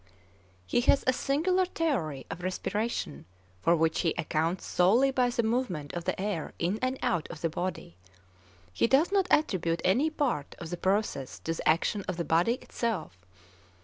[0.65, 3.25] He has a singular theory of respiration
[3.61, 7.41] for which he accounts solely by the movement of the air in and out of
[7.41, 7.97] the body;
[8.73, 12.53] he does not attribute any part of the process to the action of the body
[12.53, 13.15] itself.